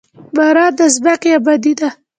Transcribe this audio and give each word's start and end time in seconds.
باران 0.35 0.71
د 0.77 0.79
ځمکې 0.95 1.29
ابادي 1.39 1.73
ده. 1.79 1.89